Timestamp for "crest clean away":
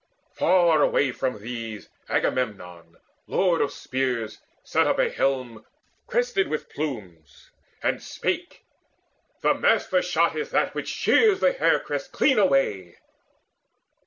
11.79-12.97